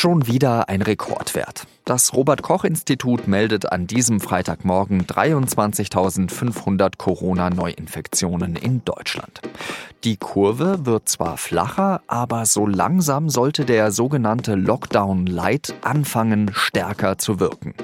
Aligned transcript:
Schon 0.00 0.28
wieder 0.28 0.68
ein 0.68 0.80
Rekordwert. 0.80 1.66
Das 1.84 2.14
Robert 2.14 2.42
Koch 2.42 2.62
Institut 2.62 3.26
meldet 3.26 3.72
an 3.72 3.88
diesem 3.88 4.20
Freitagmorgen 4.20 5.04
23.500 5.06 6.96
Corona-Neuinfektionen 6.96 8.54
in 8.54 8.84
Deutschland. 8.84 9.40
Die 10.04 10.16
Kurve 10.16 10.86
wird 10.86 11.08
zwar 11.08 11.36
flacher, 11.36 12.00
aber 12.06 12.46
so 12.46 12.64
langsam 12.64 13.28
sollte 13.28 13.64
der 13.64 13.90
sogenannte 13.90 14.54
Lockdown 14.54 15.26
Light 15.26 15.74
anfangen, 15.82 16.52
stärker 16.54 17.18
zu 17.18 17.40
wirken. 17.40 17.74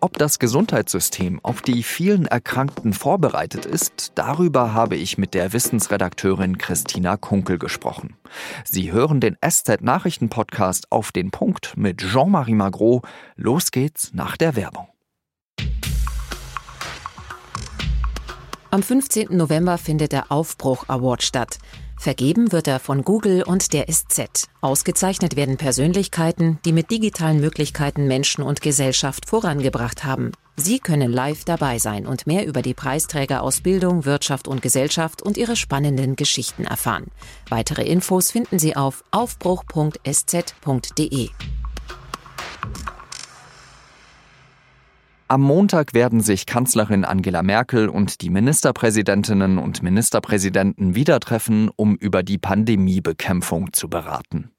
Ob 0.00 0.16
das 0.16 0.38
Gesundheitssystem 0.38 1.40
auf 1.42 1.60
die 1.60 1.82
vielen 1.82 2.26
Erkrankten 2.26 2.92
vorbereitet 2.92 3.66
ist, 3.66 4.12
darüber 4.14 4.72
habe 4.72 4.94
ich 4.94 5.18
mit 5.18 5.34
der 5.34 5.52
Wissensredakteurin 5.52 6.56
Christina 6.56 7.16
Kunkel 7.16 7.58
gesprochen. 7.58 8.16
Sie 8.64 8.92
hören 8.92 9.18
den 9.18 9.36
SZ-Nachrichten-Podcast 9.44 10.92
auf 10.92 11.10
den 11.10 11.32
Punkt 11.32 11.76
mit 11.76 11.98
Jean-Marie 11.98 12.54
Magro. 12.54 13.02
Los 13.34 13.72
geht's 13.72 14.12
nach 14.12 14.36
der 14.36 14.54
Werbung. 14.54 14.86
Am 18.70 18.84
15. 18.84 19.36
November 19.36 19.78
findet 19.78 20.12
der 20.12 20.30
Aufbruch 20.30 20.84
Award 20.88 21.24
statt. 21.24 21.58
Vergeben 21.98 22.52
wird 22.52 22.68
er 22.68 22.78
von 22.78 23.02
Google 23.02 23.42
und 23.42 23.72
der 23.72 23.86
SZ. 23.92 24.48
Ausgezeichnet 24.60 25.34
werden 25.36 25.56
Persönlichkeiten, 25.56 26.58
die 26.64 26.72
mit 26.72 26.90
digitalen 26.90 27.40
Möglichkeiten 27.40 28.06
Menschen 28.06 28.42
und 28.42 28.62
Gesellschaft 28.62 29.28
vorangebracht 29.28 30.04
haben. 30.04 30.32
Sie 30.56 30.78
können 30.78 31.12
live 31.12 31.44
dabei 31.44 31.78
sein 31.78 32.06
und 32.06 32.26
mehr 32.26 32.46
über 32.46 32.62
die 32.62 32.74
Preisträger 32.74 33.42
aus 33.42 33.60
Bildung, 33.60 34.04
Wirtschaft 34.04 34.48
und 34.48 34.62
Gesellschaft 34.62 35.22
und 35.22 35.36
ihre 35.36 35.56
spannenden 35.56 36.16
Geschichten 36.16 36.64
erfahren. 36.64 37.06
Weitere 37.48 37.82
Infos 37.82 38.30
finden 38.30 38.58
Sie 38.58 38.74
auf 38.76 39.04
aufbruch.sz.de. 39.10 40.08
Am 45.30 45.42
Montag 45.42 45.92
werden 45.92 46.22
sich 46.22 46.46
Kanzlerin 46.46 47.04
Angela 47.04 47.42
Merkel 47.42 47.90
und 47.90 48.22
die 48.22 48.30
Ministerpräsidentinnen 48.30 49.58
und 49.58 49.82
Ministerpräsidenten 49.82 50.94
wieder 50.94 51.20
treffen, 51.20 51.68
um 51.76 51.96
über 51.96 52.22
die 52.22 52.38
Pandemiebekämpfung 52.38 53.74
zu 53.74 53.90
beraten. 53.90 54.52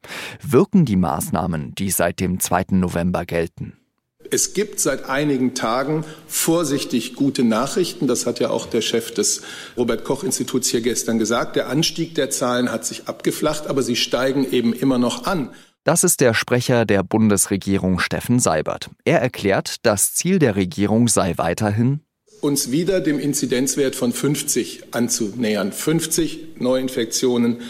Wirken 0.44 0.86
die 0.86 0.96
Maßnahmen, 0.96 1.74
die 1.74 1.90
seit 1.90 2.20
dem 2.20 2.40
2. 2.40 2.66
November 2.74 3.26
gelten? 3.26 3.80
Es 4.30 4.54
gibt 4.54 4.80
seit 4.80 5.10
einigen 5.10 5.56
Tagen 5.56 6.06
vorsichtig 6.28 7.16
gute 7.16 7.44
Nachrichten. 7.44 8.06
Das 8.06 8.28
hat 8.28 8.40
ja 8.40 8.52
auch 8.52 8.68
der 8.68 8.82
Chef 8.82 9.12
des 9.12 9.42
Robert 9.76 10.04
Koch 10.04 10.24
Instituts 10.24 10.70
hier 10.70 10.82
gestern 10.82 11.18
gesagt. 11.18 11.56
Der 11.56 11.68
Anstieg 11.68 12.14
der 12.14 12.30
Zahlen 12.30 12.72
hat 12.72 12.86
sich 12.86 13.08
abgeflacht, 13.08 13.66
aber 13.66 13.82
sie 13.82 13.96
steigen 13.96 14.46
eben 14.52 14.74
immer 14.74 15.00
noch 15.00 15.26
an. 15.26 15.50
Das 15.84 16.04
ist 16.04 16.22
der 16.22 16.34
Sprecher 16.34 16.86
der 16.86 17.04
Bundesregierung 17.04 18.00
Steffen 18.00 18.40
Seibert. 18.40 18.90
Er 19.06 19.22
erklärt, 19.22 19.78
das 19.84 20.14
Ziel 20.14 20.38
der 20.38 20.56
Regierung 20.56 21.08
sei 21.08 21.34
weiterhin, 21.38 22.02
uns 22.42 22.72
wieder 22.72 23.02
dem 23.02 23.20
Inzidenzwert 23.20 23.96
von 23.96 24.14
50 24.14 24.94
anzunähern. 24.94 25.72
50 25.72 26.60
Neuinfektionen 26.60 27.62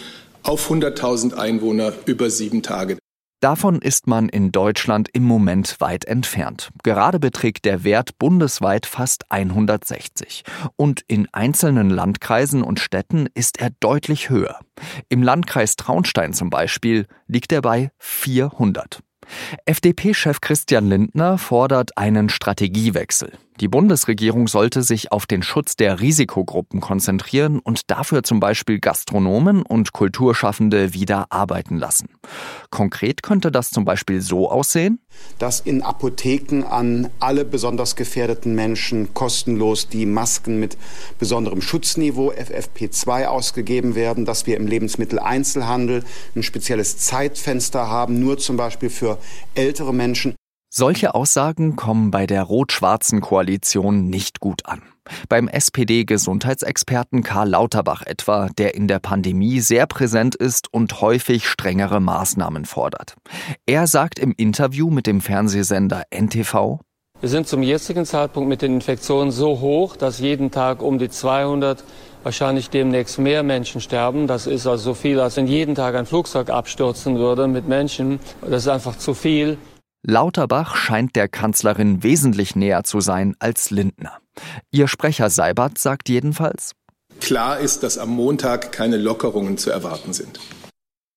auf 0.43 0.69
100.000 0.69 1.33
Einwohner 1.33 1.93
über 2.05 2.29
sieben 2.29 2.61
Tage. 2.61 2.97
Davon 3.39 3.81
ist 3.81 4.05
man 4.05 4.27
in 4.27 4.51
Deutschland 4.51 5.07
im 5.13 5.23
Moment 5.23 5.79
weit 5.79 6.03
entfernt. 6.03 6.71
Gerade 6.83 7.19
beträgt 7.19 7.63
der 7.63 7.85
Wert 7.85 8.19
bundesweit 8.19 8.85
fast 8.85 9.31
160. 9.31 10.43
Und 10.75 11.03
in 11.07 11.27
einzelnen 11.31 11.89
Landkreisen 11.89 12.63
und 12.63 12.81
Städten 12.81 13.27
ist 13.33 13.61
er 13.61 13.69
deutlich 13.79 14.29
höher. 14.29 14.59
Im 15.07 15.23
Landkreis 15.23 15.77
Traunstein 15.77 16.33
zum 16.33 16.49
Beispiel 16.49 17.05
liegt 17.27 17.53
er 17.53 17.61
bei 17.61 17.91
400. 17.99 18.99
FDP-Chef 19.65 20.41
Christian 20.41 20.89
Lindner 20.89 21.37
fordert 21.37 21.97
einen 21.97 22.27
Strategiewechsel. 22.27 23.31
Die 23.59 23.67
Bundesregierung 23.67 24.47
sollte 24.47 24.83
sich 24.83 25.11
auf 25.11 25.25
den 25.25 25.43
Schutz 25.43 25.75
der 25.75 25.99
Risikogruppen 25.99 26.79
konzentrieren 26.79 27.59
und 27.59 27.91
dafür 27.91 28.23
zum 28.23 28.39
Beispiel 28.39 28.79
Gastronomen 28.79 29.63
und 29.63 29.91
Kulturschaffende 29.91 30.93
wieder 30.93 31.27
arbeiten 31.29 31.77
lassen. 31.77 32.07
Konkret 32.69 33.21
könnte 33.21 33.51
das 33.51 33.69
zum 33.69 33.83
Beispiel 33.83 34.21
so 34.21 34.49
aussehen, 34.49 34.99
dass 35.39 35.59
in 35.59 35.81
Apotheken 35.81 36.63
an 36.63 37.09
alle 37.19 37.43
besonders 37.43 37.97
gefährdeten 37.97 38.55
Menschen 38.55 39.13
kostenlos 39.13 39.89
die 39.89 40.05
Masken 40.05 40.59
mit 40.61 40.77
besonderem 41.19 41.61
Schutzniveau 41.61 42.31
FFP2 42.31 43.25
ausgegeben 43.25 43.93
werden, 43.93 44.23
dass 44.23 44.47
wir 44.47 44.55
im 44.55 44.67
Lebensmitteleinzelhandel 44.67 46.05
ein 46.33 46.43
spezielles 46.43 46.97
Zeitfenster 46.97 47.89
haben, 47.89 48.21
nur 48.21 48.37
zum 48.37 48.55
Beispiel 48.55 48.89
für 48.89 49.17
ältere 49.53 49.93
Menschen. 49.93 50.35
Solche 50.71 51.15
Aussagen 51.15 51.75
kommen 51.75 52.11
bei 52.11 52.27
der 52.27 52.43
rot-schwarzen 52.43 53.21
Koalition 53.21 54.05
nicht 54.05 54.39
gut 54.39 54.67
an. 54.67 54.83
Beim 55.27 55.47
SPD-Gesundheitsexperten 55.47 57.23
Karl 57.23 57.49
Lauterbach 57.49 58.03
etwa, 58.05 58.49
der 58.55 58.75
in 58.75 58.87
der 58.87 58.99
Pandemie 58.99 59.61
sehr 59.61 59.87
präsent 59.87 60.35
ist 60.35 60.71
und 60.71 61.01
häufig 61.01 61.47
strengere 61.47 61.99
Maßnahmen 61.99 62.65
fordert. 62.65 63.15
Er 63.65 63.87
sagt 63.87 64.19
im 64.19 64.31
Interview 64.37 64.91
mit 64.91 65.07
dem 65.07 65.21
Fernsehsender 65.21 66.03
NTV, 66.11 66.79
wir 67.21 67.27
sind 67.27 67.47
zum 67.49 67.63
jetzigen 67.63 68.05
Zeitpunkt 68.05 68.47
mit 68.47 68.61
den 68.61 68.75
Infektionen 68.75 69.31
so 69.31 69.59
hoch, 69.59 69.97
dass 69.97 70.19
jeden 70.19 70.51
Tag 70.51 70.81
um 70.81 70.99
die 70.99 71.09
200, 71.09 71.83
wahrscheinlich 72.23 72.69
demnächst 72.69 73.19
mehr 73.19 73.43
Menschen 73.43 73.81
sterben. 73.81 74.25
Das 74.25 74.47
ist 74.47 74.65
also 74.65 74.91
so 74.91 74.93
viel, 74.93 75.19
als 75.19 75.35
wenn 75.35 75.45
jeden 75.45 75.75
Tag 75.75 75.95
ein 75.95 76.05
Flugzeug 76.05 76.49
abstürzen 76.49 77.17
würde 77.17 77.47
mit 77.47 77.67
Menschen. 77.67 78.21
Das 78.41 78.61
ist 78.61 78.67
einfach 78.69 78.97
zu 78.97 79.13
viel. 79.13 79.57
Lauterbach 80.01 80.75
scheint 80.75 81.15
der 81.15 81.27
Kanzlerin 81.27 82.03
wesentlich 82.03 82.55
näher 82.55 82.83
zu 82.83 83.01
sein 83.01 83.35
als 83.39 83.69
Lindner. 83.69 84.19
Ihr 84.71 84.87
Sprecher 84.87 85.29
Seibert 85.29 85.77
sagt 85.77 86.09
jedenfalls, 86.09 86.73
Klar 87.19 87.59
ist, 87.59 87.83
dass 87.83 87.97
am 87.97 88.09
Montag 88.09 88.71
keine 88.71 88.97
Lockerungen 88.97 89.57
zu 89.57 89.71
erwarten 89.71 90.13
sind. 90.13 90.39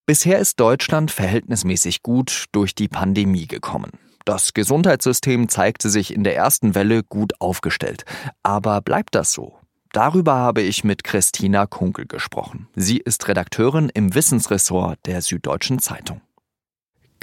Bisher 0.05 0.41
ist 0.41 0.59
Deutschland 0.59 1.13
verhältnismäßig 1.13 2.03
gut 2.03 2.47
durch 2.51 2.75
die 2.75 2.89
Pandemie 2.89 3.47
gekommen. 3.47 3.93
Das 4.25 4.53
Gesundheitssystem 4.53 5.49
zeigte 5.49 5.89
sich 5.89 6.13
in 6.13 6.25
der 6.25 6.35
ersten 6.35 6.75
Welle 6.75 7.03
gut 7.05 7.41
aufgestellt. 7.41 8.05
Aber 8.43 8.81
bleibt 8.81 9.15
das 9.15 9.33
so? 9.33 9.59
Darüber 9.93 10.35
habe 10.35 10.63
ich 10.63 10.85
mit 10.85 11.05
Christina 11.05 11.67
Kunkel 11.67 12.07
gesprochen. 12.07 12.69
Sie 12.75 12.99
ist 12.99 13.29
Redakteurin 13.29 13.91
im 13.93 14.15
Wissensressort 14.15 14.99
der 15.07 15.23
Süddeutschen 15.23 15.79
Zeitung. 15.79 16.21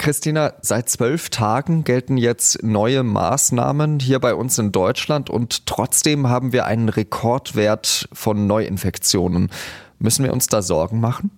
Christina, 0.00 0.54
seit 0.62 0.88
zwölf 0.88 1.28
Tagen 1.28 1.84
gelten 1.84 2.16
jetzt 2.16 2.62
neue 2.62 3.02
Maßnahmen 3.02 4.00
hier 4.00 4.18
bei 4.18 4.34
uns 4.34 4.58
in 4.58 4.72
Deutschland 4.72 5.28
und 5.28 5.66
trotzdem 5.66 6.26
haben 6.26 6.54
wir 6.54 6.64
einen 6.64 6.88
Rekordwert 6.88 8.08
von 8.10 8.46
Neuinfektionen. 8.46 9.50
Müssen 9.98 10.24
wir 10.24 10.32
uns 10.32 10.46
da 10.46 10.62
Sorgen 10.62 11.00
machen? 11.00 11.30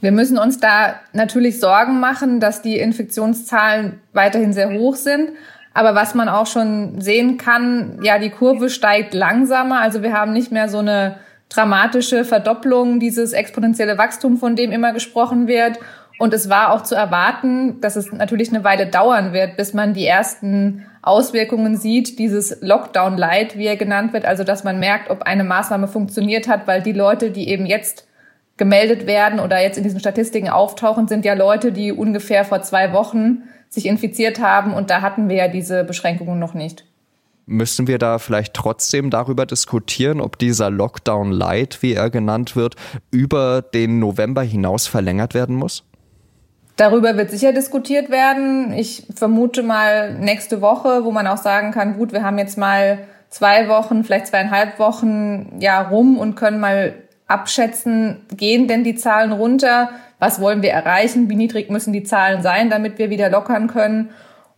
Wir 0.00 0.10
müssen 0.10 0.38
uns 0.38 0.58
da 0.58 0.96
natürlich 1.12 1.60
Sorgen 1.60 2.00
machen, 2.00 2.40
dass 2.40 2.62
die 2.62 2.78
Infektionszahlen 2.78 4.00
weiterhin 4.12 4.52
sehr 4.52 4.72
hoch 4.72 4.96
sind. 4.96 5.30
Aber 5.72 5.94
was 5.94 6.16
man 6.16 6.28
auch 6.28 6.48
schon 6.48 7.00
sehen 7.00 7.38
kann, 7.38 8.00
ja, 8.02 8.18
die 8.18 8.30
Kurve 8.30 8.70
steigt 8.70 9.14
langsamer. 9.14 9.80
Also 9.80 10.02
wir 10.02 10.12
haben 10.12 10.32
nicht 10.32 10.50
mehr 10.50 10.68
so 10.68 10.78
eine 10.78 11.20
dramatische 11.48 12.24
Verdopplung, 12.24 12.98
dieses 12.98 13.32
exponentielle 13.32 13.98
Wachstum, 13.98 14.36
von 14.36 14.56
dem 14.56 14.72
immer 14.72 14.92
gesprochen 14.92 15.46
wird. 15.46 15.78
Und 16.18 16.32
es 16.32 16.48
war 16.48 16.72
auch 16.72 16.82
zu 16.82 16.94
erwarten, 16.94 17.80
dass 17.80 17.96
es 17.96 18.12
natürlich 18.12 18.50
eine 18.50 18.62
Weile 18.62 18.86
dauern 18.86 19.32
wird, 19.32 19.56
bis 19.56 19.74
man 19.74 19.94
die 19.94 20.06
ersten 20.06 20.86
Auswirkungen 21.02 21.76
sieht, 21.76 22.18
dieses 22.18 22.58
Lockdown-Light, 22.60 23.58
wie 23.58 23.66
er 23.66 23.76
genannt 23.76 24.12
wird, 24.12 24.24
also 24.24 24.44
dass 24.44 24.64
man 24.64 24.78
merkt, 24.78 25.10
ob 25.10 25.22
eine 25.22 25.44
Maßnahme 25.44 25.88
funktioniert 25.88 26.48
hat, 26.48 26.66
weil 26.66 26.82
die 26.82 26.92
Leute, 26.92 27.30
die 27.30 27.48
eben 27.48 27.66
jetzt 27.66 28.06
gemeldet 28.56 29.06
werden 29.06 29.40
oder 29.40 29.60
jetzt 29.60 29.76
in 29.76 29.82
diesen 29.82 30.00
Statistiken 30.00 30.48
auftauchen, 30.48 31.08
sind 31.08 31.24
ja 31.24 31.34
Leute, 31.34 31.72
die 31.72 31.92
ungefähr 31.92 32.44
vor 32.44 32.62
zwei 32.62 32.92
Wochen 32.92 33.42
sich 33.68 33.86
infiziert 33.86 34.40
haben 34.40 34.72
und 34.72 34.90
da 34.90 35.02
hatten 35.02 35.28
wir 35.28 35.36
ja 35.36 35.48
diese 35.48 35.82
Beschränkungen 35.82 36.38
noch 36.38 36.54
nicht. 36.54 36.84
Müssen 37.46 37.88
wir 37.88 37.98
da 37.98 38.18
vielleicht 38.18 38.54
trotzdem 38.54 39.10
darüber 39.10 39.44
diskutieren, 39.44 40.20
ob 40.20 40.38
dieser 40.38 40.70
Lockdown 40.70 41.30
Light, 41.30 41.82
wie 41.82 41.92
er 41.92 42.08
genannt 42.08 42.56
wird, 42.56 42.76
über 43.10 43.60
den 43.60 43.98
November 43.98 44.42
hinaus 44.42 44.86
verlängert 44.86 45.34
werden 45.34 45.56
muss? 45.56 45.84
Darüber 46.76 47.16
wird 47.16 47.30
sicher 47.30 47.52
diskutiert 47.52 48.10
werden. 48.10 48.72
Ich 48.72 49.06
vermute 49.14 49.62
mal 49.62 50.14
nächste 50.14 50.60
Woche, 50.60 51.04
wo 51.04 51.12
man 51.12 51.26
auch 51.26 51.36
sagen 51.36 51.70
kann, 51.70 51.96
gut, 51.96 52.12
wir 52.12 52.24
haben 52.24 52.38
jetzt 52.38 52.58
mal 52.58 52.98
zwei 53.28 53.68
Wochen, 53.68 54.02
vielleicht 54.02 54.26
zweieinhalb 54.28 54.78
Wochen 54.78 55.56
ja 55.60 55.82
rum 55.82 56.18
und 56.18 56.34
können 56.34 56.58
mal 56.58 56.94
abschätzen, 57.26 58.26
gehen 58.36 58.68
denn 58.68 58.84
die 58.84 58.96
Zahlen 58.96 59.32
runter? 59.32 59.90
Was 60.18 60.40
wollen 60.40 60.62
wir 60.62 60.70
erreichen? 60.70 61.30
Wie 61.30 61.36
niedrig 61.36 61.70
müssen 61.70 61.92
die 61.92 62.02
Zahlen 62.02 62.42
sein, 62.42 62.70
damit 62.70 62.98
wir 62.98 63.10
wieder 63.10 63.30
lockern 63.30 63.68
können? 63.68 64.10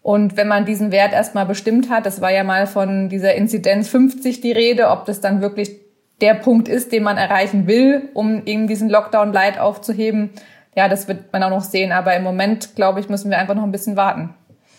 Und 0.02 0.36
wenn 0.36 0.48
man 0.48 0.64
diesen 0.64 0.92
Wert 0.92 1.12
erstmal 1.12 1.46
bestimmt 1.46 1.90
hat, 1.90 2.06
das 2.06 2.20
war 2.20 2.30
ja 2.30 2.44
mal 2.44 2.66
von 2.66 3.08
dieser 3.08 3.34
Inzidenz 3.34 3.88
50 3.88 4.40
die 4.40 4.52
Rede, 4.52 4.90
ob 4.90 5.04
das 5.04 5.20
dann 5.20 5.40
wirklich 5.40 5.80
der 6.20 6.34
Punkt 6.34 6.68
ist, 6.68 6.92
den 6.92 7.02
man 7.02 7.16
erreichen 7.16 7.66
will, 7.66 8.08
um 8.14 8.42
eben 8.46 8.68
diesen 8.68 8.88
Lockdown 8.88 9.32
Light 9.32 9.58
aufzuheben, 9.58 10.30
ja, 10.76 10.88
das 10.88 11.08
wird 11.08 11.32
man 11.32 11.42
auch 11.42 11.50
noch 11.50 11.64
sehen. 11.64 11.90
Aber 11.90 12.14
im 12.14 12.22
Moment, 12.22 12.76
glaube 12.76 13.00
ich, 13.00 13.08
müssen 13.08 13.30
wir 13.30 13.38
einfach 13.38 13.54
noch 13.54 13.64
ein 13.64 13.72
bisschen 13.72 13.96
warten. 13.96 14.34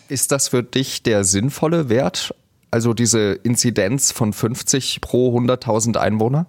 Ist 0.08 0.32
das 0.32 0.48
für 0.48 0.62
dich 0.62 1.02
der 1.02 1.24
sinnvolle 1.24 1.88
Wert? 1.88 2.34
Also 2.70 2.94
diese 2.94 3.32
Inzidenz 3.32 4.12
von 4.12 4.32
50 4.32 5.00
pro 5.00 5.36
100.000 5.36 5.96
Einwohner? 5.98 6.46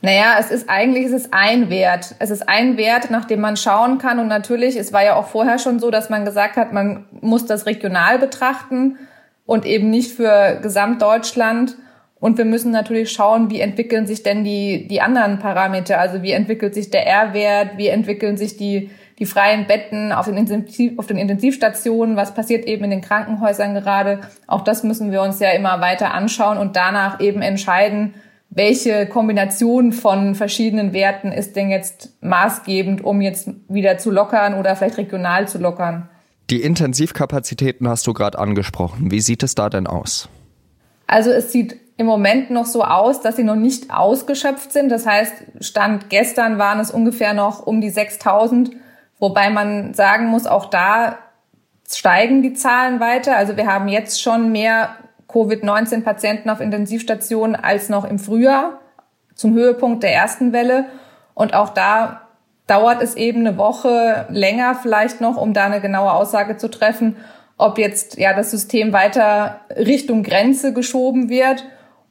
Naja, 0.00 0.36
es 0.40 0.50
ist 0.50 0.68
eigentlich 0.68 1.06
es 1.06 1.12
ist 1.12 1.28
ein 1.32 1.70
Wert. 1.70 2.16
Es 2.18 2.30
ist 2.30 2.48
ein 2.48 2.76
Wert, 2.76 3.10
nach 3.10 3.24
dem 3.24 3.40
man 3.40 3.56
schauen 3.56 3.98
kann. 3.98 4.18
Und 4.18 4.26
natürlich, 4.26 4.76
es 4.76 4.92
war 4.92 5.04
ja 5.04 5.14
auch 5.14 5.28
vorher 5.28 5.58
schon 5.58 5.78
so, 5.78 5.90
dass 5.90 6.10
man 6.10 6.24
gesagt 6.24 6.56
hat, 6.56 6.72
man 6.72 7.04
muss 7.20 7.46
das 7.46 7.66
regional 7.66 8.18
betrachten 8.18 8.98
und 9.46 9.64
eben 9.64 9.90
nicht 9.90 10.12
für 10.12 10.58
Gesamtdeutschland. 10.62 11.76
Und 12.22 12.38
wir 12.38 12.44
müssen 12.44 12.70
natürlich 12.70 13.10
schauen, 13.10 13.50
wie 13.50 13.60
entwickeln 13.60 14.06
sich 14.06 14.22
denn 14.22 14.44
die, 14.44 14.86
die 14.86 15.00
anderen 15.00 15.40
Parameter? 15.40 15.98
Also 15.98 16.22
wie 16.22 16.30
entwickelt 16.30 16.72
sich 16.72 16.88
der 16.88 17.04
R-Wert? 17.04 17.78
Wie 17.78 17.88
entwickeln 17.88 18.36
sich 18.36 18.56
die, 18.56 18.90
die 19.18 19.26
freien 19.26 19.66
Betten 19.66 20.12
auf 20.12 20.26
den, 20.26 20.36
Intensiv, 20.36 20.96
auf 21.00 21.08
den 21.08 21.16
Intensivstationen? 21.16 22.14
Was 22.14 22.32
passiert 22.32 22.64
eben 22.66 22.84
in 22.84 22.90
den 22.90 23.00
Krankenhäusern 23.00 23.74
gerade? 23.74 24.20
Auch 24.46 24.62
das 24.62 24.84
müssen 24.84 25.10
wir 25.10 25.20
uns 25.20 25.40
ja 25.40 25.50
immer 25.50 25.80
weiter 25.80 26.14
anschauen 26.14 26.58
und 26.58 26.76
danach 26.76 27.18
eben 27.18 27.42
entscheiden, 27.42 28.14
welche 28.50 29.06
Kombination 29.06 29.90
von 29.90 30.36
verschiedenen 30.36 30.92
Werten 30.92 31.32
ist 31.32 31.56
denn 31.56 31.70
jetzt 31.70 32.22
maßgebend, 32.22 33.02
um 33.02 33.20
jetzt 33.20 33.50
wieder 33.68 33.98
zu 33.98 34.12
lockern 34.12 34.54
oder 34.54 34.76
vielleicht 34.76 34.98
regional 34.98 35.48
zu 35.48 35.58
lockern? 35.58 36.08
Die 36.50 36.62
Intensivkapazitäten 36.62 37.88
hast 37.88 38.06
du 38.06 38.12
gerade 38.12 38.38
angesprochen. 38.38 39.10
Wie 39.10 39.20
sieht 39.20 39.42
es 39.42 39.56
da 39.56 39.68
denn 39.68 39.88
aus? 39.88 40.28
Also 41.08 41.30
es 41.30 41.50
sieht 41.50 41.81
im 41.96 42.06
Moment 42.06 42.50
noch 42.50 42.66
so 42.66 42.84
aus, 42.84 43.20
dass 43.20 43.36
sie 43.36 43.44
noch 43.44 43.56
nicht 43.56 43.92
ausgeschöpft 43.92 44.72
sind. 44.72 44.88
Das 44.88 45.06
heißt, 45.06 45.34
Stand 45.60 46.10
gestern 46.10 46.58
waren 46.58 46.80
es 46.80 46.90
ungefähr 46.90 47.34
noch 47.34 47.66
um 47.66 47.80
die 47.80 47.90
6000, 47.90 48.70
wobei 49.18 49.50
man 49.50 49.94
sagen 49.94 50.26
muss, 50.26 50.46
auch 50.46 50.66
da 50.66 51.18
steigen 51.90 52.42
die 52.42 52.54
Zahlen 52.54 53.00
weiter. 53.00 53.36
Also 53.36 53.56
wir 53.56 53.66
haben 53.66 53.88
jetzt 53.88 54.22
schon 54.22 54.52
mehr 54.52 54.96
Covid-19-Patienten 55.28 56.50
auf 56.50 56.60
Intensivstationen 56.60 57.56
als 57.56 57.88
noch 57.88 58.04
im 58.04 58.18
Frühjahr 58.18 58.80
zum 59.34 59.54
Höhepunkt 59.54 60.02
der 60.02 60.14
ersten 60.14 60.52
Welle. 60.52 60.86
Und 61.34 61.54
auch 61.54 61.70
da 61.70 62.22
dauert 62.66 63.02
es 63.02 63.16
eben 63.16 63.46
eine 63.46 63.58
Woche 63.58 64.26
länger 64.30 64.74
vielleicht 64.74 65.20
noch, 65.20 65.36
um 65.36 65.52
da 65.52 65.64
eine 65.64 65.80
genaue 65.80 66.12
Aussage 66.12 66.56
zu 66.56 66.70
treffen, 66.70 67.16
ob 67.58 67.78
jetzt 67.78 68.16
ja 68.18 68.34
das 68.34 68.50
System 68.50 68.92
weiter 68.92 69.60
Richtung 69.76 70.22
Grenze 70.22 70.72
geschoben 70.72 71.28
wird 71.28 71.64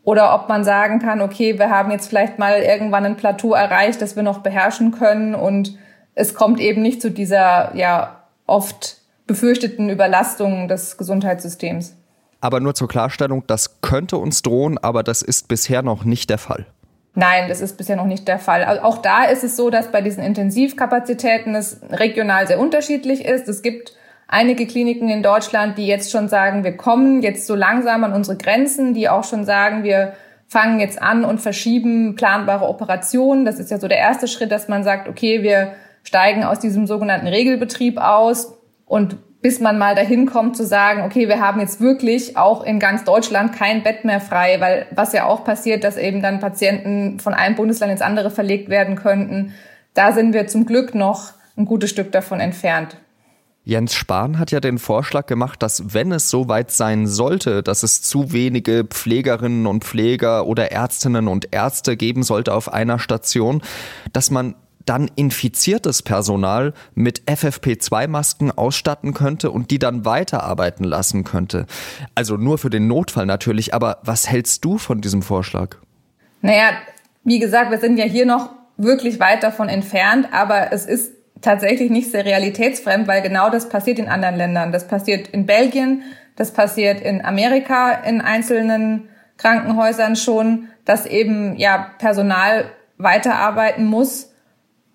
oder 0.03 0.33
ob 0.33 0.49
man 0.49 0.63
sagen 0.63 0.99
kann, 0.99 1.21
okay, 1.21 1.59
wir 1.59 1.69
haben 1.69 1.91
jetzt 1.91 2.07
vielleicht 2.07 2.39
mal 2.39 2.61
irgendwann 2.61 3.05
ein 3.05 3.17
Plateau 3.17 3.53
erreicht, 3.53 4.01
das 4.01 4.15
wir 4.15 4.23
noch 4.23 4.39
beherrschen 4.39 4.91
können 4.91 5.35
und 5.35 5.77
es 6.15 6.33
kommt 6.33 6.59
eben 6.59 6.81
nicht 6.81 7.01
zu 7.01 7.11
dieser 7.11 7.75
ja 7.75 8.23
oft 8.47 8.97
befürchteten 9.27 9.89
Überlastung 9.89 10.67
des 10.67 10.97
Gesundheitssystems. 10.97 11.95
Aber 12.41 12.59
nur 12.59 12.73
zur 12.73 12.87
Klarstellung, 12.87 13.43
das 13.45 13.81
könnte 13.81 14.17
uns 14.17 14.41
drohen, 14.41 14.77
aber 14.79 15.03
das 15.03 15.21
ist 15.21 15.47
bisher 15.47 15.83
noch 15.83 16.03
nicht 16.03 16.29
der 16.29 16.39
Fall. 16.39 16.65
Nein, 17.13 17.49
das 17.49 17.61
ist 17.61 17.77
bisher 17.77 17.97
noch 17.97 18.05
nicht 18.05 18.27
der 18.27 18.39
Fall. 18.39 18.63
Also 18.63 18.81
auch 18.81 18.97
da 18.97 19.25
ist 19.25 19.43
es 19.43 19.55
so, 19.57 19.69
dass 19.69 19.91
bei 19.91 20.01
diesen 20.01 20.23
Intensivkapazitäten 20.23 21.55
es 21.55 21.81
regional 21.91 22.47
sehr 22.47 22.59
unterschiedlich 22.59 23.25
ist. 23.25 23.47
Es 23.47 23.61
gibt 23.61 23.93
einige 24.31 24.65
Kliniken 24.65 25.09
in 25.09 25.21
Deutschland, 25.21 25.77
die 25.77 25.85
jetzt 25.85 26.09
schon 26.09 26.27
sagen, 26.27 26.63
wir 26.63 26.75
kommen 26.75 27.21
jetzt 27.21 27.45
so 27.45 27.53
langsam 27.53 28.03
an 28.03 28.13
unsere 28.13 28.37
Grenzen, 28.37 28.95
die 28.95 29.09
auch 29.09 29.23
schon 29.23 29.45
sagen, 29.45 29.83
wir 29.83 30.13
fangen 30.47 30.79
jetzt 30.79 31.01
an 31.01 31.23
und 31.23 31.39
verschieben 31.39 32.15
planbare 32.15 32.67
Operationen. 32.67 33.45
Das 33.45 33.59
ist 33.59 33.69
ja 33.69 33.77
so 33.77 33.87
der 33.87 33.99
erste 33.99 34.27
Schritt, 34.27 34.51
dass 34.51 34.67
man 34.67 34.83
sagt, 34.83 35.07
okay, 35.07 35.43
wir 35.43 35.73
steigen 36.03 36.43
aus 36.43 36.59
diesem 36.59 36.87
sogenannten 36.87 37.27
Regelbetrieb 37.27 37.97
aus 37.99 38.57
und 38.85 39.17
bis 39.41 39.59
man 39.59 39.77
mal 39.77 39.95
dahin 39.95 40.27
kommt 40.27 40.55
zu 40.55 40.65
sagen, 40.65 41.03
okay, 41.03 41.27
wir 41.27 41.39
haben 41.39 41.59
jetzt 41.59 41.81
wirklich 41.81 42.37
auch 42.37 42.63
in 42.63 42.79
ganz 42.79 43.03
Deutschland 43.03 43.53
kein 43.53 43.81
Bett 43.83 44.05
mehr 44.05 44.19
frei, 44.19 44.57
weil 44.59 44.85
was 44.91 45.13
ja 45.13 45.25
auch 45.25 45.43
passiert, 45.43 45.83
dass 45.83 45.97
eben 45.97 46.21
dann 46.21 46.39
Patienten 46.39 47.19
von 47.19 47.33
einem 47.33 47.55
Bundesland 47.55 47.91
ins 47.91 48.01
andere 48.01 48.29
verlegt 48.29 48.69
werden 48.69 48.95
könnten. 48.95 49.53
Da 49.93 50.11
sind 50.11 50.33
wir 50.33 50.47
zum 50.47 50.65
Glück 50.65 50.95
noch 50.95 51.33
ein 51.57 51.65
gutes 51.65 51.89
Stück 51.89 52.11
davon 52.11 52.39
entfernt. 52.39 52.97
Jens 53.63 53.93
Spahn 53.93 54.39
hat 54.39 54.51
ja 54.51 54.59
den 54.59 54.79
Vorschlag 54.79 55.27
gemacht, 55.27 55.61
dass 55.61 55.93
wenn 55.93 56.11
es 56.11 56.29
so 56.29 56.47
weit 56.47 56.71
sein 56.71 57.05
sollte, 57.05 57.61
dass 57.61 57.83
es 57.83 58.01
zu 58.01 58.33
wenige 58.33 58.85
Pflegerinnen 58.85 59.67
und 59.67 59.83
Pfleger 59.83 60.47
oder 60.47 60.71
Ärztinnen 60.71 61.27
und 61.27 61.53
Ärzte 61.53 61.95
geben 61.95 62.23
sollte 62.23 62.55
auf 62.55 62.73
einer 62.73 62.97
Station, 62.97 63.61
dass 64.13 64.31
man 64.31 64.55
dann 64.85 65.11
infiziertes 65.15 66.01
Personal 66.01 66.73
mit 66.95 67.21
FFP2-Masken 67.27 68.51
ausstatten 68.51 69.13
könnte 69.13 69.51
und 69.51 69.69
die 69.69 69.77
dann 69.77 70.05
weiterarbeiten 70.05 70.83
lassen 70.83 71.23
könnte. 71.23 71.67
Also 72.15 72.37
nur 72.37 72.57
für 72.57 72.71
den 72.71 72.87
Notfall 72.87 73.27
natürlich, 73.27 73.75
aber 73.75 73.99
was 74.03 74.27
hältst 74.27 74.65
du 74.65 74.79
von 74.79 75.01
diesem 75.01 75.21
Vorschlag? 75.21 75.77
Naja, 76.41 76.71
wie 77.23 77.37
gesagt, 77.37 77.69
wir 77.69 77.77
sind 77.77 77.97
ja 77.97 78.05
hier 78.05 78.25
noch 78.25 78.49
wirklich 78.77 79.19
weit 79.19 79.43
davon 79.43 79.69
entfernt, 79.69 80.29
aber 80.31 80.73
es 80.73 80.87
ist 80.87 81.11
tatsächlich 81.41 81.89
nicht 81.89 82.11
sehr 82.11 82.25
realitätsfremd, 82.25 83.07
weil 83.07 83.21
genau 83.21 83.49
das 83.49 83.69
passiert 83.69 83.99
in 83.99 84.09
anderen 84.09 84.35
Ländern. 84.35 84.71
Das 84.71 84.87
passiert 84.87 85.27
in 85.29 85.45
Belgien, 85.45 86.03
das 86.35 86.51
passiert 86.51 87.01
in 87.01 87.23
Amerika 87.23 87.91
in 87.91 88.21
einzelnen 88.21 89.09
Krankenhäusern 89.37 90.15
schon, 90.15 90.67
dass 90.85 91.05
eben 91.05 91.55
ja 91.57 91.93
Personal 91.97 92.65
weiterarbeiten 92.97 93.85
muss 93.85 94.31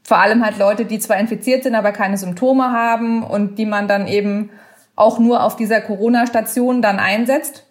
vor 0.07 0.19
allem 0.19 0.45
halt 0.45 0.57
Leute, 0.57 0.85
die 0.85 1.01
zwar 1.01 1.19
infiziert 1.19 1.65
sind, 1.65 1.75
aber 1.75 1.91
keine 1.91 2.17
Symptome 2.17 2.71
haben 2.71 3.25
und 3.25 3.59
die 3.59 3.67
man 3.67 3.89
dann 3.89 4.07
eben 4.07 4.51
auch 4.95 5.19
nur 5.19 5.43
auf 5.43 5.57
dieser 5.57 5.81
Corona-Station 5.81 6.81
dann 6.81 7.01
einsetzt. 7.01 7.67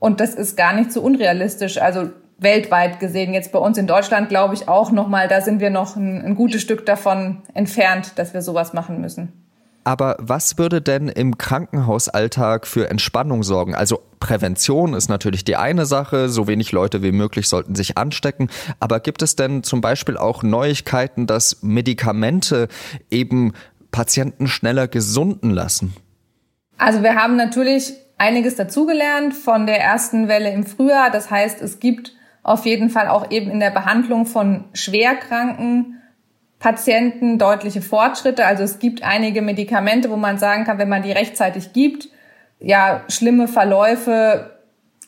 Und 0.00 0.18
das 0.18 0.34
ist 0.34 0.56
gar 0.56 0.72
nicht 0.72 0.90
so 0.90 1.00
unrealistisch. 1.00 1.80
Also 1.80 2.10
weltweit 2.38 3.00
gesehen, 3.00 3.32
jetzt 3.32 3.52
bei 3.52 3.58
uns 3.58 3.78
in 3.78 3.86
Deutschland 3.86 4.28
glaube 4.28 4.54
ich 4.54 4.68
auch 4.68 4.90
nochmal, 4.92 5.28
da 5.28 5.40
sind 5.40 5.60
wir 5.60 5.70
noch 5.70 5.96
ein, 5.96 6.22
ein 6.22 6.34
gutes 6.34 6.60
Stück 6.62 6.84
davon 6.84 7.42
entfernt, 7.54 8.12
dass 8.16 8.34
wir 8.34 8.42
sowas 8.42 8.72
machen 8.72 9.00
müssen. 9.00 9.32
Aber 9.86 10.16
was 10.18 10.58
würde 10.58 10.82
denn 10.82 11.08
im 11.08 11.38
Krankenhausalltag 11.38 12.66
für 12.66 12.90
Entspannung 12.90 13.44
sorgen? 13.44 13.76
Also 13.76 14.02
Prävention 14.18 14.94
ist 14.94 15.08
natürlich 15.08 15.44
die 15.44 15.54
eine 15.54 15.86
Sache, 15.86 16.28
so 16.28 16.48
wenig 16.48 16.72
Leute 16.72 17.04
wie 17.04 17.12
möglich 17.12 17.48
sollten 17.48 17.76
sich 17.76 17.96
anstecken. 17.96 18.48
Aber 18.80 18.98
gibt 18.98 19.22
es 19.22 19.36
denn 19.36 19.62
zum 19.62 19.80
Beispiel 19.80 20.16
auch 20.16 20.42
Neuigkeiten, 20.42 21.28
dass 21.28 21.62
Medikamente 21.62 22.66
eben 23.12 23.52
Patienten 23.92 24.48
schneller 24.48 24.88
gesunden 24.88 25.50
lassen? 25.50 25.94
Also 26.78 27.04
wir 27.04 27.14
haben 27.14 27.36
natürlich 27.36 27.94
einiges 28.18 28.56
dazugelernt 28.56 29.34
von 29.34 29.66
der 29.66 29.80
ersten 29.80 30.26
Welle 30.26 30.50
im 30.50 30.66
Frühjahr. 30.66 31.12
Das 31.12 31.30
heißt, 31.30 31.62
es 31.62 31.78
gibt 31.78 32.15
auf 32.46 32.64
jeden 32.64 32.90
Fall 32.90 33.08
auch 33.08 33.32
eben 33.32 33.50
in 33.50 33.58
der 33.58 33.70
Behandlung 33.70 34.24
von 34.24 34.64
Schwerkranken 34.72 36.00
Patienten 36.60 37.38
deutliche 37.38 37.82
Fortschritte. 37.82 38.46
Also 38.46 38.62
es 38.62 38.78
gibt 38.78 39.02
einige 39.02 39.42
Medikamente, 39.42 40.10
wo 40.10 40.16
man 40.16 40.38
sagen 40.38 40.64
kann, 40.64 40.78
wenn 40.78 40.88
man 40.88 41.02
die 41.02 41.10
rechtzeitig 41.10 41.72
gibt, 41.72 42.08
ja, 42.60 43.02
schlimme 43.08 43.48
Verläufe, 43.48 44.58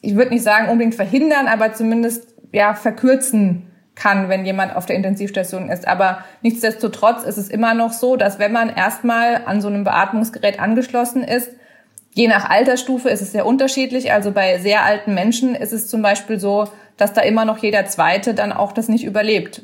ich 0.02 0.16
würde 0.16 0.32
nicht 0.32 0.42
sagen 0.42 0.68
unbedingt 0.68 0.96
verhindern, 0.96 1.46
aber 1.46 1.72
zumindest 1.72 2.34
ja 2.52 2.74
verkürzen 2.74 3.70
kann, 3.94 4.28
wenn 4.28 4.44
jemand 4.44 4.74
auf 4.74 4.86
der 4.86 4.96
Intensivstation 4.96 5.70
ist. 5.70 5.86
Aber 5.86 6.24
nichtsdestotrotz 6.42 7.22
ist 7.22 7.38
es 7.38 7.48
immer 7.48 7.72
noch 7.72 7.92
so, 7.92 8.16
dass 8.16 8.40
wenn 8.40 8.52
man 8.52 8.68
erstmal 8.68 9.42
an 9.46 9.60
so 9.60 9.68
einem 9.68 9.84
Beatmungsgerät 9.84 10.58
angeschlossen 10.58 11.22
ist, 11.22 11.50
je 12.14 12.26
nach 12.26 12.50
Altersstufe 12.50 13.08
ist 13.08 13.22
es 13.22 13.30
sehr 13.32 13.46
unterschiedlich. 13.46 14.12
Also 14.12 14.32
bei 14.32 14.58
sehr 14.58 14.82
alten 14.84 15.14
Menschen 15.14 15.54
ist 15.54 15.72
es 15.72 15.88
zum 15.88 16.02
Beispiel 16.02 16.38
so, 16.38 16.68
dass 16.98 17.14
da 17.14 17.22
immer 17.22 17.46
noch 17.46 17.58
jeder 17.58 17.86
Zweite 17.86 18.34
dann 18.34 18.52
auch 18.52 18.72
das 18.72 18.88
nicht 18.88 19.04
überlebt. 19.04 19.62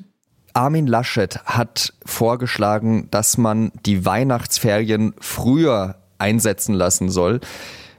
Armin 0.54 0.86
Laschet 0.86 1.40
hat 1.44 1.92
vorgeschlagen, 2.06 3.08
dass 3.10 3.36
man 3.36 3.72
die 3.84 4.06
Weihnachtsferien 4.06 5.12
früher 5.20 5.96
einsetzen 6.18 6.74
lassen 6.74 7.10
soll. 7.10 7.40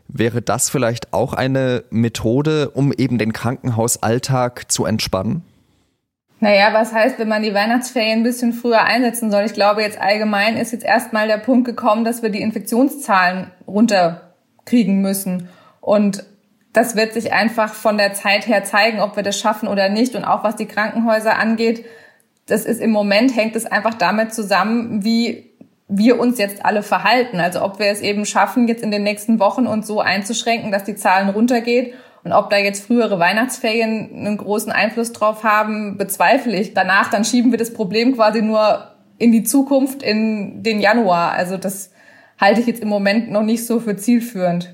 Wäre 0.08 0.42
das 0.42 0.70
vielleicht 0.70 1.14
auch 1.14 1.34
eine 1.34 1.84
Methode, 1.90 2.70
um 2.70 2.94
eben 2.94 3.18
den 3.18 3.34
Krankenhausalltag 3.34 4.72
zu 4.72 4.86
entspannen? 4.86 5.44
Naja, 6.40 6.74
was 6.74 6.94
heißt, 6.94 7.18
wenn 7.18 7.28
man 7.28 7.44
die 7.44 7.54
Weihnachtsferien 7.54 8.20
ein 8.20 8.24
bisschen 8.24 8.54
früher 8.54 8.84
einsetzen 8.84 9.32
soll? 9.32 9.46
Ich 9.46 9.54
glaube, 9.54 9.82
jetzt 9.82 10.00
allgemein 10.00 10.58
ist 10.58 10.72
jetzt 10.72 10.86
erstmal 10.86 11.28
der 11.28 11.38
Punkt 11.38 11.66
gekommen, 11.66 12.06
dass 12.06 12.24
wir 12.24 12.30
die 12.30 12.42
Infektionszahlen 12.42 13.52
runterkriegen 13.68 15.02
müssen. 15.02 15.50
Und 15.82 16.24
das 16.76 16.96
wird 16.96 17.14
sich 17.14 17.32
einfach 17.32 17.74
von 17.74 17.98
der 17.98 18.14
Zeit 18.14 18.48
her 18.48 18.64
zeigen, 18.64 19.00
ob 19.00 19.16
wir 19.16 19.24
das 19.24 19.40
schaffen 19.40 19.68
oder 19.68 19.90
nicht. 19.90 20.16
Und 20.16 20.26
auch 20.26 20.44
was 20.44 20.56
die 20.56 20.66
Krankenhäuser 20.66 21.38
angeht, 21.38 21.86
das 22.48 22.66
ist 22.66 22.82
im 22.82 22.92
Moment 22.92 23.36
hängt 23.36 23.56
es 23.56 23.66
einfach 23.66 23.94
damit 23.94 24.34
zusammen, 24.34 25.04
wie 25.04 25.52
wir 25.88 26.20
uns 26.20 26.38
jetzt 26.38 26.66
alle 26.66 26.84
verhalten. 26.84 27.40
Also 27.40 27.64
ob 27.64 27.80
wir 27.80 27.88
es 27.88 28.02
eben 28.02 28.26
schaffen, 28.26 28.68
jetzt 28.68 28.84
in 28.84 28.92
den 28.92 29.04
nächsten 29.04 29.40
Wochen 29.40 29.68
uns 29.68 29.88
so 29.88 30.02
einzuschränken, 30.02 30.72
dass 30.72 30.84
die 30.84 30.96
Zahlen 30.96 31.30
runtergeht 31.30 31.94
und 32.24 32.34
ob 32.34 32.50
da 32.50 32.58
jetzt 32.58 32.86
frühere 32.86 33.20
Weihnachtsferien 33.20 34.10
einen 34.14 34.38
großen 34.38 34.72
Einfluss 34.72 35.14
drauf 35.14 35.44
haben, 35.44 35.98
bezweifle 35.98 36.58
ich. 36.60 36.74
Danach, 36.74 37.10
dann 37.10 37.24
schieben 37.24 37.52
wir 37.52 37.60
das 37.60 37.74
Problem 37.74 38.16
quasi 38.16 38.42
nur 38.42 38.92
in 39.18 39.32
die 39.32 39.44
Zukunft, 39.44 40.04
in 40.04 40.64
den 40.64 40.82
Januar. 40.82 41.32
Also 41.32 41.58
das 41.58 41.92
halte 42.42 42.62
ich 42.62 42.68
jetzt 42.68 42.82
im 42.82 42.90
Moment 42.90 43.32
noch 43.32 43.44
nicht 43.44 43.66
so 43.66 43.80
für 43.80 43.96
zielführend. 43.96 44.74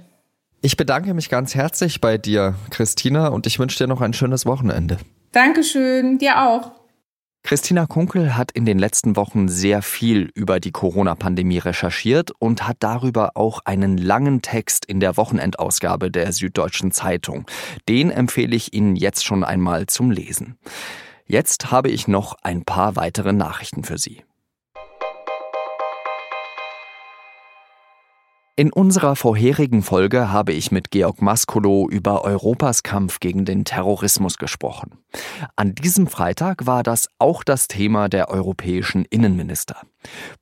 Ich 0.63 0.77
bedanke 0.77 1.15
mich 1.15 1.29
ganz 1.29 1.55
herzlich 1.55 2.01
bei 2.01 2.19
dir, 2.19 2.53
Christina, 2.69 3.29
und 3.29 3.47
ich 3.47 3.57
wünsche 3.57 3.79
dir 3.79 3.87
noch 3.87 3.99
ein 3.99 4.13
schönes 4.13 4.45
Wochenende. 4.45 4.97
Dankeschön, 5.31 6.19
dir 6.19 6.39
auch. 6.47 6.73
Christina 7.41 7.87
Kunkel 7.87 8.37
hat 8.37 8.51
in 8.51 8.65
den 8.65 8.77
letzten 8.77 9.15
Wochen 9.15 9.49
sehr 9.49 9.81
viel 9.81 10.29
über 10.35 10.59
die 10.59 10.69
Corona-Pandemie 10.69 11.57
recherchiert 11.57 12.29
und 12.37 12.67
hat 12.67 12.77
darüber 12.81 13.31
auch 13.33 13.61
einen 13.65 13.97
langen 13.97 14.43
Text 14.43 14.85
in 14.85 14.99
der 14.99 15.17
Wochenendausgabe 15.17 16.11
der 16.11 16.31
Süddeutschen 16.31 16.91
Zeitung. 16.91 17.47
Den 17.89 18.11
empfehle 18.11 18.55
ich 18.55 18.71
Ihnen 18.71 18.95
jetzt 18.95 19.25
schon 19.25 19.43
einmal 19.43 19.87
zum 19.87 20.11
Lesen. 20.11 20.59
Jetzt 21.25 21.71
habe 21.71 21.89
ich 21.89 22.07
noch 22.07 22.35
ein 22.43 22.65
paar 22.65 22.95
weitere 22.95 23.33
Nachrichten 23.33 23.83
für 23.83 23.97
Sie. 23.97 24.21
In 28.57 28.73
unserer 28.73 29.15
vorherigen 29.15 29.81
Folge 29.81 30.29
habe 30.31 30.51
ich 30.51 30.71
mit 30.71 30.91
Georg 30.91 31.21
Maskolo 31.21 31.87
über 31.89 32.25
Europas 32.25 32.83
Kampf 32.83 33.19
gegen 33.19 33.45
den 33.45 33.63
Terrorismus 33.63 34.37
gesprochen. 34.37 34.99
An 35.55 35.73
diesem 35.73 36.07
Freitag 36.07 36.65
war 36.65 36.83
das 36.83 37.07
auch 37.17 37.43
das 37.43 37.67
Thema 37.67 38.09
der 38.09 38.29
europäischen 38.29 39.05
Innenminister. 39.05 39.77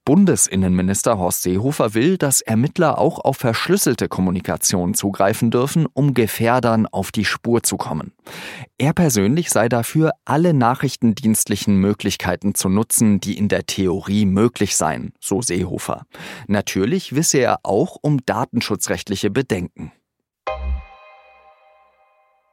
Bundesinnenminister 0.05 1.17
Horst 1.17 1.43
Seehofer 1.43 1.93
will, 1.93 2.17
dass 2.17 2.41
Ermittler 2.41 2.97
auch 2.97 3.19
auf 3.19 3.37
verschlüsselte 3.37 4.07
Kommunikation 4.07 4.93
zugreifen 4.93 5.51
dürfen, 5.51 5.85
um 5.93 6.13
Gefährdern 6.13 6.87
auf 6.87 7.11
die 7.11 7.25
Spur 7.25 7.63
zu 7.63 7.77
kommen. 7.77 8.13
Er 8.77 8.93
persönlich 8.93 9.49
sei 9.49 9.69
dafür, 9.69 10.11
alle 10.25 10.53
nachrichtendienstlichen 10.53 11.75
Möglichkeiten 11.75 12.55
zu 12.55 12.69
nutzen, 12.69 13.19
die 13.19 13.37
in 13.37 13.47
der 13.47 13.65
Theorie 13.65 14.25
möglich 14.25 14.75
seien, 14.75 15.13
so 15.19 15.41
Seehofer. 15.41 16.05
Natürlich 16.47 17.15
wisse 17.15 17.39
er 17.39 17.59
auch 17.63 17.97
um 18.01 18.25
datenschutzrechtliche 18.25 19.29
Bedenken. 19.29 19.91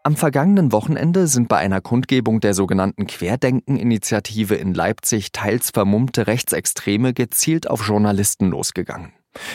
Am 0.06 0.14
vergangenen 0.14 0.70
Wochenende 0.70 1.26
sind 1.26 1.48
bei 1.48 1.56
einer 1.56 1.80
Kundgebung 1.80 2.38
der 2.38 2.54
sogenannten 2.54 3.08
Querdenken-Initiative 3.08 4.54
in 4.54 4.72
Leipzig 4.72 5.32
teils 5.32 5.70
vermummte 5.70 6.28
Rechtsextreme 6.28 7.12
gezielt 7.12 7.68
auf 7.68 7.84
Journalisten 7.88 8.50
losgegangen. 8.50 9.10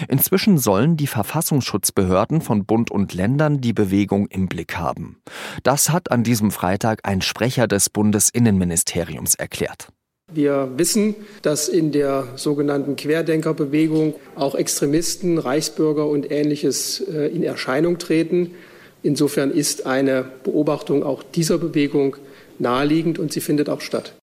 Inzwischen 0.09 0.57
sollen 0.57 0.97
die 0.97 1.07
Verfassungsschutzbehörden 1.07 2.41
von 2.41 2.65
Bund 2.65 2.91
und 2.91 3.13
Ländern 3.13 3.61
die 3.61 3.71
Bewegung 3.71 4.27
im 4.27 4.49
Blick 4.49 4.75
haben. 4.75 5.21
Das 5.63 5.89
hat 5.89 6.11
an 6.11 6.21
diesem 6.21 6.51
Freitag 6.51 7.07
ein 7.07 7.21
Sprecher 7.21 7.69
des 7.69 7.89
Bundesinnenministeriums 7.89 9.35
erklärt. 9.35 9.87
Wir 10.33 10.73
wissen, 10.75 11.15
dass 11.43 11.69
in 11.69 11.93
der 11.93 12.27
sogenannten 12.35 12.97
Querdenkerbewegung 12.97 14.15
auch 14.35 14.55
Extremisten, 14.55 15.37
Reichsbürger 15.37 16.07
und 16.07 16.29
ähnliches 16.29 16.99
äh, 16.99 17.27
in 17.27 17.43
Erscheinung 17.43 17.99
treten. 17.99 18.51
Insofern 19.03 19.51
ist 19.51 19.85
eine 19.85 20.23
Beobachtung 20.43 21.03
auch 21.03 21.23
dieser 21.23 21.57
Bewegung 21.57 22.17
naheliegend 22.59 23.19
und 23.19 23.33
sie 23.33 23.41
findet 23.41 23.69
auch 23.69 23.81
statt. 23.81 24.13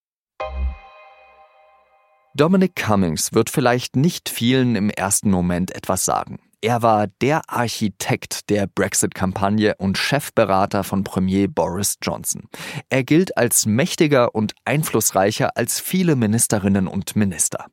Dominic 2.35 2.77
Cummings 2.77 3.33
wird 3.33 3.51
vielleicht 3.51 3.97
nicht 3.97 4.29
vielen 4.29 4.77
im 4.77 4.91
ersten 4.91 5.31
Moment 5.31 5.75
etwas 5.75 6.05
sagen. 6.05 6.39
Er 6.61 6.83
war 6.83 7.07
der 7.21 7.43
Architekt 7.49 8.51
der 8.51 8.67
Brexit-Kampagne 8.67 9.75
und 9.79 9.97
Chefberater 9.97 10.83
von 10.83 11.05
Premier 11.05 11.49
Boris 11.49 11.97
Johnson. 12.03 12.49
Er 12.91 13.05
gilt 13.05 13.37
als 13.37 13.67
mächtiger 13.67 14.35
und 14.35 14.55
einflussreicher 14.65 15.57
als 15.57 15.81
viele 15.81 16.17
Ministerinnen 16.17 16.89
und 16.89 17.15
Minister. 17.15 17.67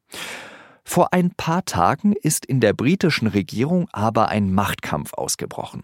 Vor 0.87 1.13
ein 1.13 1.31
paar 1.31 1.65
Tagen 1.65 2.13
ist 2.13 2.45
in 2.45 2.61
der 2.61 2.73
britischen 2.73 3.27
Regierung 3.27 3.89
aber 3.91 4.29
ein 4.29 4.53
Machtkampf 4.53 5.13
ausgebrochen. 5.13 5.83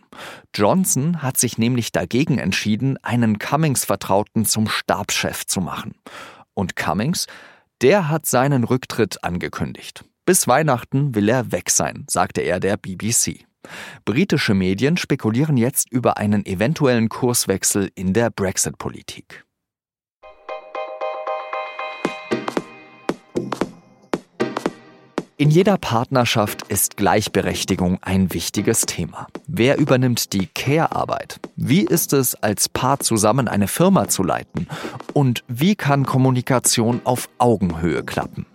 Johnson 0.53 1.23
hat 1.23 1.37
sich 1.37 1.57
nämlich 1.57 1.91
dagegen 1.91 2.37
entschieden, 2.37 2.97
einen 3.03 3.39
Cummings-Vertrauten 3.39 4.45
zum 4.45 4.69
Stabschef 4.69 5.45
zu 5.47 5.59
machen. 5.59 5.95
Und 6.53 6.75
Cummings, 6.75 7.25
der 7.81 8.09
hat 8.09 8.27
seinen 8.27 8.63
Rücktritt 8.63 9.23
angekündigt. 9.23 10.05
Bis 10.25 10.47
Weihnachten 10.47 11.15
will 11.15 11.29
er 11.29 11.51
weg 11.51 11.71
sein, 11.71 12.05
sagte 12.07 12.41
er 12.41 12.59
der 12.59 12.77
BBC. 12.77 13.45
Britische 14.05 14.53
Medien 14.53 14.97
spekulieren 14.97 15.57
jetzt 15.57 15.91
über 15.91 16.17
einen 16.17 16.45
eventuellen 16.45 17.09
Kurswechsel 17.09 17.91
in 17.95 18.13
der 18.13 18.29
Brexit-Politik. 18.29 19.45
In 25.41 25.49
jeder 25.49 25.79
Partnerschaft 25.79 26.61
ist 26.67 26.97
Gleichberechtigung 26.97 27.97
ein 28.03 28.31
wichtiges 28.31 28.81
Thema. 28.81 29.25
Wer 29.47 29.79
übernimmt 29.79 30.33
die 30.33 30.45
Care-Arbeit? 30.45 31.39
Wie 31.55 31.81
ist 31.81 32.13
es, 32.13 32.35
als 32.35 32.69
Paar 32.69 32.99
zusammen 32.99 33.47
eine 33.47 33.67
Firma 33.67 34.07
zu 34.07 34.21
leiten? 34.21 34.67
Und 35.13 35.43
wie 35.47 35.73
kann 35.73 36.05
Kommunikation 36.05 37.01
auf 37.05 37.27
Augenhöhe 37.39 38.03
klappen? 38.03 38.45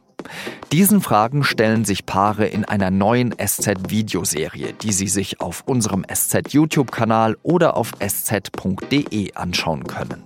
Diesen 0.71 1.01
Fragen 1.01 1.43
stellen 1.43 1.85
sich 1.85 2.07
Paare 2.07 2.47
in 2.47 2.65
einer 2.65 2.93
neuen 2.93 3.35
SZ-Videoserie, 3.37 4.73
die 4.75 4.93
Sie 4.93 5.09
sich 5.09 5.41
auf 5.41 5.65
unserem 5.67 6.07
SZ-YouTube-Kanal 6.09 7.37
oder 7.43 7.77
auf 7.77 7.95
sz.de 7.99 9.35
anschauen 9.35 9.89
können. 9.89 10.23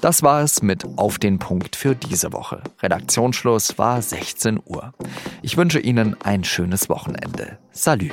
Das 0.00 0.22
war 0.22 0.42
es 0.42 0.62
mit 0.62 0.84
Auf 0.96 1.18
den 1.18 1.38
Punkt 1.38 1.76
für 1.76 1.94
diese 1.94 2.32
Woche. 2.32 2.62
Redaktionsschluss 2.82 3.78
war 3.78 4.00
16 4.02 4.60
Uhr. 4.64 4.92
Ich 5.42 5.56
wünsche 5.56 5.80
Ihnen 5.80 6.16
ein 6.22 6.44
schönes 6.44 6.88
Wochenende. 6.88 7.58
Salü. 7.72 8.10